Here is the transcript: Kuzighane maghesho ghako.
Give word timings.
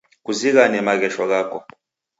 Kuzighane 0.25 0.79
maghesho 0.87 1.23
ghako. 1.31 1.59